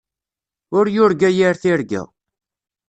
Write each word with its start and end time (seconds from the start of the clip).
Ur 0.77 0.85
yurga 0.95 1.29
yir 1.37 1.55
tirga. 1.61 2.01